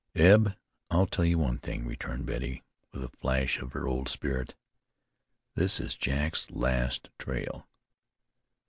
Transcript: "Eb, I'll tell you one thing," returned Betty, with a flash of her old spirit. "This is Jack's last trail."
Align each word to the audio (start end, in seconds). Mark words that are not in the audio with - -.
"Eb, 0.15 0.55
I'll 0.89 1.05
tell 1.05 1.25
you 1.25 1.37
one 1.37 1.59
thing," 1.59 1.85
returned 1.85 2.25
Betty, 2.25 2.63
with 2.91 3.03
a 3.03 3.09
flash 3.09 3.61
of 3.61 3.73
her 3.73 3.87
old 3.87 4.09
spirit. 4.09 4.55
"This 5.53 5.79
is 5.79 5.93
Jack's 5.93 6.49
last 6.49 7.09
trail." 7.19 7.67